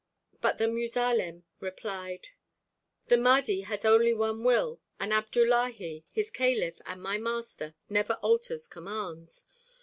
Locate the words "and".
4.99-5.13, 6.87-7.03